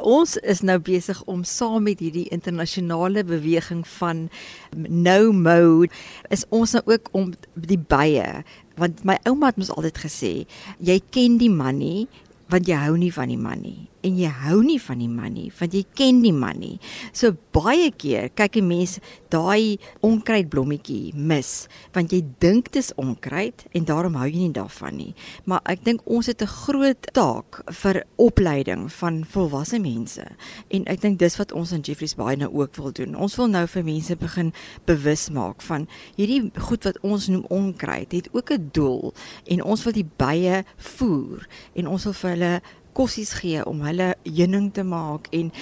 [0.00, 4.28] Ons is nou besig om saam met hierdie internasionale beweging van
[4.72, 5.84] no mo
[6.32, 8.44] is ons nou ook om die bye
[8.80, 10.32] want my ouma het mos altyd gesê
[10.80, 12.08] jy ken die man nie
[12.50, 15.34] want jy hou nie van die man nie en jy hou nie van die man
[15.34, 16.78] nie want jy ken die man nie.
[17.12, 18.98] So baie keer kyk 'n mens
[19.30, 24.96] daai onkruidblommetjie mis want jy dink dit is onkruid en daarom hou jy nie daarvan
[24.96, 25.14] nie.
[25.44, 30.24] Maar ek dink ons het 'n groot taak vir opleiding van volwasse mense
[30.70, 33.14] en ek dink dis wat ons in Jeffreys Bay nou ook wil doen.
[33.14, 34.52] Ons wil nou vir mense begin
[34.86, 35.86] bewus maak van
[36.16, 39.14] hierdie goed wat ons noem onkruid het ook 'n doel
[39.46, 42.60] en ons wil die bye voer en ons wil vir hulle
[42.92, 45.52] kossies gee om hulle heuning te maak en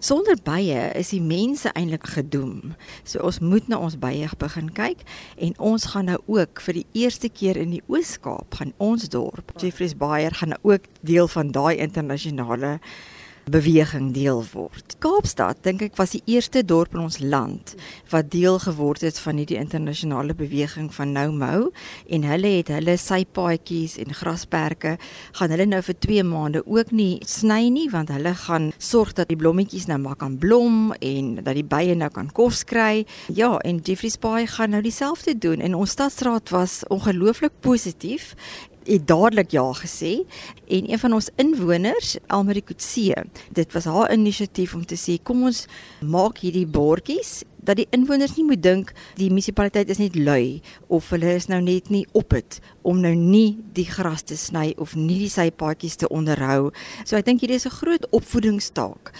[0.00, 2.74] sonder bye is die mense eintlik gedoem.
[3.04, 5.04] So ons moet na ons bye begin kyk
[5.36, 9.52] en ons gaan nou ook vir die eerste keer in die Oos-Kaap gaan ons dorp
[9.60, 12.78] Jeffreys Bay gaan nou ook deel van daai internasionale
[13.50, 14.96] beweging deel word.
[15.02, 17.74] Kaapstad dink ek was die eerste dorp in ons land
[18.10, 21.70] wat deel geword het van hierdie internasionale beweging van Nou Mou
[22.10, 24.96] en hulle het hulle sypaadjies en grasperke
[25.38, 29.30] gaan hulle nou vir 2 maande ook nie sny nie want hulle gaan sorg dat
[29.30, 33.06] die blommetjies nou maar kan blom en dat die bye nou kan kos kry.
[33.34, 38.34] Ja, en Jeffrey Spy gaan nou dieselfde doen en ons stadsraad was ongelooflik positief
[38.90, 40.12] het dadelik ja gesê
[40.68, 43.24] en een van ons inwoners, Elmarie Kutse,
[43.54, 45.66] dit was haar inisiatief om te sê kom ons
[46.00, 51.10] maak hierdie bordjies dat die inwoners nie moet dink die munisipaliteit is net lui of
[51.14, 54.96] hulle is nou net nie op dit om nou nie die gras te sny of
[54.96, 56.70] nie die sypaadjies te onderhou.
[57.04, 59.12] So ek dink hierdie is 'n groot opvoedingstaak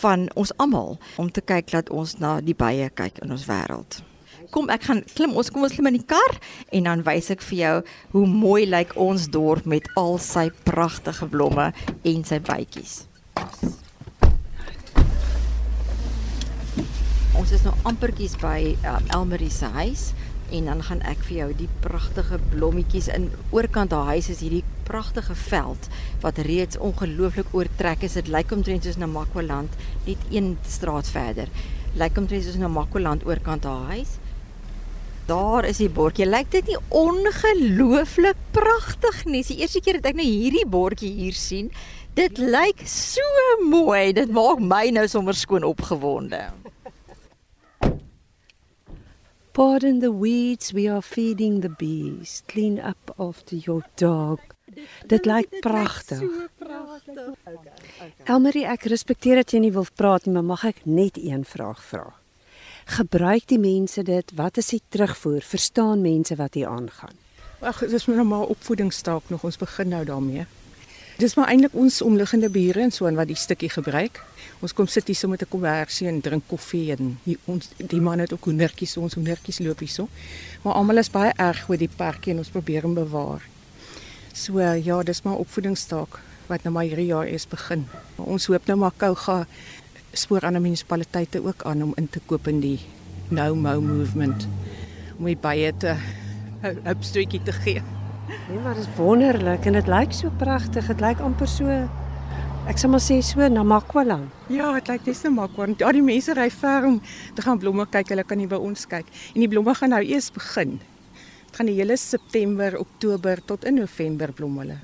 [0.00, 4.11] van ons almal om te kyk dat ons na die bye kyk in ons wêreld
[4.50, 6.38] kom ek gaan klim ons kom ons klim in die kar
[6.72, 7.76] en dan wys ek vir jou
[8.16, 11.70] hoe mooi lyk ons dorp met al sy pragtige blomme
[12.02, 13.02] en sy bytjies.
[17.38, 20.10] Ons is nou ampertjies by um, Elmarie se huis
[20.52, 24.64] en dan gaan ek vir jou die pragtige blommetjies in oorkant haar huis is hierdie
[24.84, 25.88] pragtige veld
[26.24, 28.18] wat reeds ongelooflik oortrek is.
[28.20, 29.72] Dit lyk omtrent soos Namakwaland,
[30.04, 31.48] net een straat verder.
[31.96, 34.18] Lyk omtrent soos Namakwaland oorkant haar huis.
[35.26, 36.26] Daar is die bordjie.
[36.26, 39.42] Lyk dit nie ongelooflik pragtig nie?
[39.46, 41.70] Die eerste keer dat ek nou hierdie bordjie hier sien,
[42.18, 43.22] dit lyk so
[43.62, 44.12] mooi.
[44.16, 46.42] Dit maak my nou sommer skoon opgewonde.
[49.52, 52.42] Pardon the weeds, we are feeding the bees.
[52.48, 54.40] Clean up after your dog.
[55.06, 56.24] Dit lyk pragtig.
[56.24, 57.28] So pragtig.
[57.28, 57.54] Okay,
[58.00, 58.24] okay.
[58.24, 61.84] Elmarie, ek respekteer dat jy nie wil praat nie, maar mag ek net een vraag
[61.84, 62.08] vra?
[62.84, 64.32] Gebruik die mense dit?
[64.34, 65.42] Wat is die terugvoer?
[65.42, 67.14] Verstaan mense wat hier aangaan?
[67.60, 69.44] Ag, dis maar maar opvoedingsstaak nog.
[69.44, 70.46] Ons begin nou daarmee.
[71.16, 74.22] Dis maar eintlik ons omliggende bure en so en wat die stukkie gebruik.
[74.64, 78.00] Ons kom sit hier so met 'n konversie en drink koffie en die, ons die
[78.00, 80.08] man het ook hoendertjies, ons hoendertjies loop hier so.
[80.62, 83.42] Maar almal is baie erg oor die parkie en ons probeer hom bewaar.
[84.32, 87.86] So ja, dis maar opvoedingsstaak wat nou maar hierdie jaar eers begin.
[88.16, 89.46] Ons hoop nou maar Kouga
[90.12, 92.78] spoor ander munisipaliteite ook aan om in te koop in die
[93.32, 94.46] No Mo movement
[95.18, 95.96] om die baie te
[96.62, 97.82] 'n opstootjie te gee.
[98.48, 100.86] Nee, maar dit is wonderlik en dit lyk so pragtig.
[100.86, 101.66] Dit lyk amper so
[102.66, 104.30] ek sal maar sê so na Makwaland.
[104.48, 105.78] Ja, dit lyk dis na Makwaland.
[105.78, 107.00] Ja, die mense ry ver om
[107.34, 108.08] te gaan blomme kyk.
[108.08, 109.06] Hulle kan nie by ons kyk.
[109.34, 110.80] En die blomme gaan nou eers begin.
[111.46, 114.78] Dit gaan die hele September, Oktober tot in November blom hulle.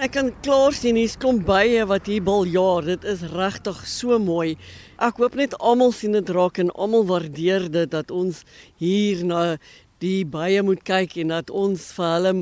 [0.00, 2.86] Ek kan klaar sien hier's klomp bye wat hier baljaar.
[2.86, 4.54] Dit is regtig so mooi.
[4.96, 8.38] Ek hoop net almal sien dit raak en almal waardeer dit dat ons
[8.80, 9.42] hier na
[10.00, 12.34] die bye moet kyk en dat ons vir hulle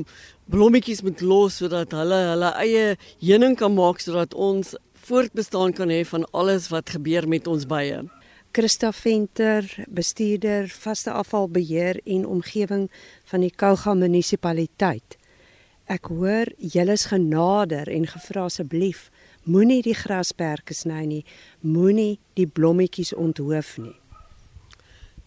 [0.47, 2.87] blommetjies moet los sodat hulle hulle eie
[3.19, 4.71] heuning kan maak sodat ons
[5.11, 8.05] voortbestaan kan hê van alles wat gebeur met ons bye.
[8.55, 12.87] Christa Venter, bestuurder vaste afvalbeheer en omgewing
[13.27, 15.18] van die Kouga munisipaliteit.
[15.89, 19.07] Ek hoor julle is genader en gevra asseblief
[19.49, 21.23] moenie die grasperke sny nie,
[21.65, 23.95] moenie die blommetjies onthoof nie.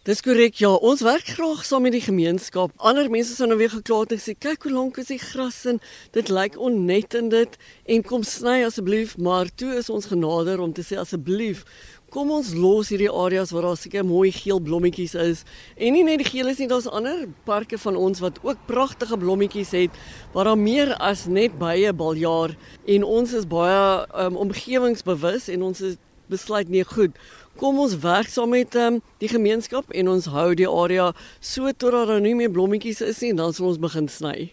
[0.07, 2.71] Dis korrek ja, ons werk graag saam met die gemeenskap.
[2.79, 5.61] Ander mense sou nou weer gekla het en sê kyk hoe lank is die gras
[5.71, 5.83] en
[6.15, 7.59] dit lyk onnet en dit
[7.97, 11.67] en kom sny asseblief, maar toe is ons genader om te sê asseblief
[12.13, 15.39] Kom ons los hierdie areas waar daar seker mooi geel blommetjies is.
[15.81, 19.17] En nie net die geel is nie, daar's ander parke van ons wat ook pragtige
[19.17, 19.97] blommetjies het
[20.35, 22.53] waar daar meer as net baie baljaar
[22.85, 23.79] en ons is baie
[24.27, 25.97] um, omgewingsbewus en ons is
[26.29, 27.17] besluit nee goed.
[27.57, 32.13] Kom ons werk saam met um, die gemeenskap en ons hou die area so totdat
[32.13, 34.53] daar nie meer blommetjies is nie, dan sal ons begin sny.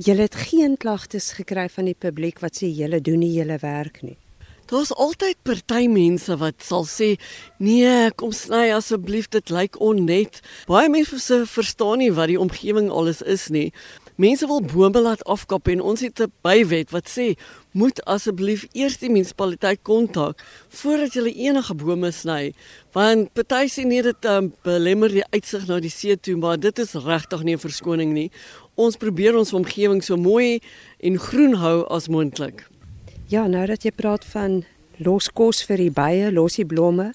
[0.00, 4.00] Julle het geen klagtes gekry van die publiek wat sê julle doen nie julle werk
[4.00, 4.16] nie.
[4.70, 7.18] Daar's altyd party mense wat sal sê,
[7.58, 13.22] "Nee, kom sny asseblief, dit lyk onnet." Baie mense verstaan nie wat die omgewing alles
[13.22, 13.72] is nie.
[14.16, 17.36] Mense wil bome laat afkap en ons het 'n bywet wat sê
[17.72, 22.52] moet asseblief eers die munisipaliteit kontak voordat jy enige bome sny
[22.92, 26.78] want party sê nee dit um, belemmer die uitsig na die see toe maar dit
[26.78, 28.30] is regtig nie 'n verskoning nie
[28.74, 30.60] ons probeer ons omgewing so mooi
[31.00, 32.69] en groen hou as moontlik
[33.30, 34.64] ja nou dat jy praat van
[34.98, 37.12] los kos vir die bye los die blomme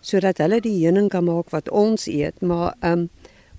[0.00, 3.08] sodat hulle die heuning kan maak wat ons eet maar um,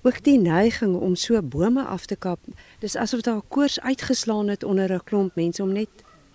[0.08, 2.40] ook die neiging om so bome af te kap.
[2.80, 5.90] Dis asof daar koors uitgeslaan het onder 'n klomp mense om net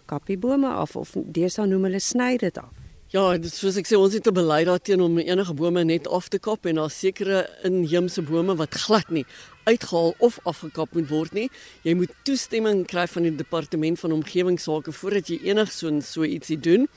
[0.05, 2.82] kappie bome af of deesdae noem hulle sny dit af.
[3.13, 6.39] Ja, soos ek sê ons het 'n beleid daarteen om enige bome net af te
[6.39, 9.27] kap en daar sekere inheemse bome wat glad nie
[9.65, 11.51] uitgehaal of afgekap moet word nie.
[11.83, 16.57] Jy moet toestemming kry van die departement van omgewingsake voordat jy enigs so so ietsie
[16.57, 16.89] doen.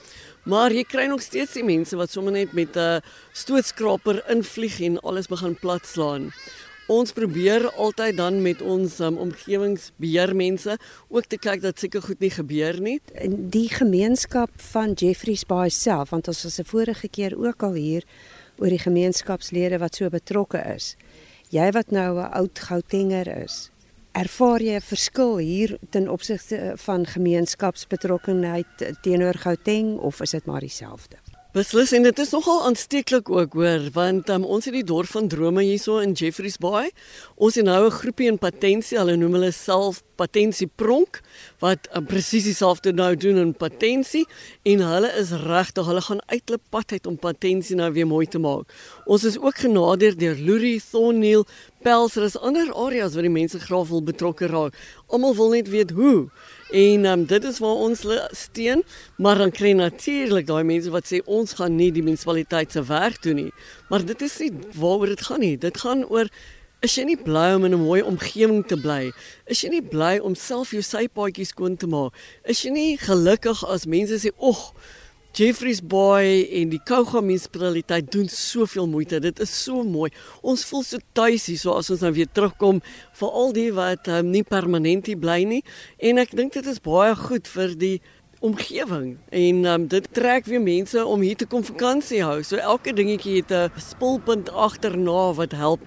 [0.46, 3.02] Maar jy kry nog steeds die mense wat sommer net met 'n
[3.34, 6.32] stootskraper invlieg en alles begin platslaan.
[6.86, 10.76] Ons probeer altyd dan met ons um, omgewingsbeheermense
[11.10, 13.00] ook te kyk dat seker goed nie gebeur nie.
[13.18, 17.74] In die gemeenskap van Jeffreys Bay self, want ons was 'n vorige keer ook al
[17.74, 18.04] hier
[18.62, 20.96] oor die gemeenskapslede wat so betrokke is.
[21.50, 23.72] Jy wat nou 'n oud Goutenger is,
[24.14, 30.62] ervaar jy 'n verskil hier ten opsigte van gemeenskapsbetrokkenheid teenoor Gauteng of is dit maar
[30.62, 31.18] dieselfde?
[31.56, 35.30] Beslis en dit is nogal aansteeklik ook hoor want um, ons het die dorp van
[35.32, 36.90] drome hierso in Jeffreys Bay.
[37.40, 41.22] Ons het nou 'n groepie in Patensie, hulle noem hulle self Patensie Pronk
[41.64, 44.26] wat um, presies dieselfde nou doen in Patensie
[44.64, 48.26] en hulle is regtig, hulle gaan uit hulle pad uit om Patensie nou weer mooi
[48.28, 48.72] te maak.
[49.06, 51.46] Ons is ook genader deur Lurie Thornhill
[51.86, 54.74] Pels, er is ander areas waar die mense graag wil betrokke raak.
[55.14, 56.32] Almal wil net weet hoe.
[56.74, 58.02] En um, dit is waar ons
[58.34, 58.82] steun,
[59.22, 63.22] maar dan kry natuurlik daai mense wat sê ons gaan nie die munisipaliteit se werk
[63.22, 63.52] doen nie.
[63.92, 65.54] Maar dit is nie waaroor dit gaan nie.
[65.62, 66.32] Dit gaan oor
[66.82, 69.12] is jy nie bly om in 'n mooi omgewing te bly?
[69.48, 72.14] Is jy nie bly om self jou sypaadjies skoon te maak?
[72.46, 74.74] Is jy nie gelukkig as mense sê, "Ag,
[75.36, 79.20] Jeffrey's Boy en die Kouga munisipaliteit doen soveel moeite.
[79.20, 80.08] Dit is so mooi.
[80.40, 82.80] Ons voel so tuis hier so as ons nou weer terugkom
[83.20, 85.60] vir al die wat um, nie permanent hier bly nie.
[86.00, 87.98] En ek dink dit is baie goed vir die
[88.40, 92.40] omgewing en um, dit trek weer mense om hier te kom vakansie hou.
[92.40, 95.84] So elke dingetjie het 'n spulpunt agterna wat help.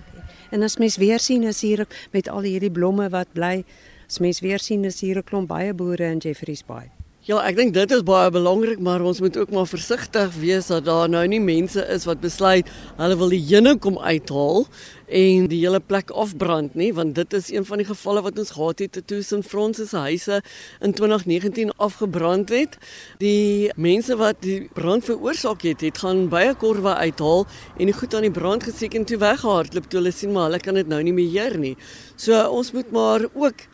[0.51, 3.65] En as mens weer sien as hier met al hierdie blomme wat bly,
[4.07, 6.98] as mens weer sien is hier 'n klomp baie boere in Jeffrey's Bay.
[7.29, 10.87] Ja, ek dink dit is baie belangrik, maar ons moet ook maar versigtig wees dat
[10.87, 14.65] daar nou nie mense is wat besluit hulle wil die heuning kom uithaal
[15.13, 18.55] en die hele plek afbrand nie, want dit is een van die gevalle wat ons
[18.57, 19.45] gehad het toe St.
[19.45, 20.41] Francis se huise
[20.81, 22.81] in 2019 afgebrand het.
[23.21, 27.45] Die mense wat die brand veroorsaak het, het gaan baie korwe uithaal
[27.77, 30.65] en die goed aan die brand geseek en toe weggehardloop toe hulle sien maar hulle
[30.65, 31.77] kan dit nou nie beheer nie.
[32.17, 33.69] So ons moet maar ook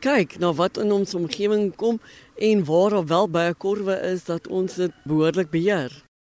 [0.00, 2.00] kyk na wat in ons omgewing kom
[2.38, 6.07] en waar daar wel baie korwe is dat ons dit behoorlik beheer.